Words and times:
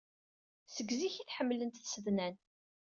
Seg 0.73 0.87
zik 0.99 1.15
ay 1.17 1.23
t-ḥemmlent 1.27 1.81
tsednan. 1.83 2.35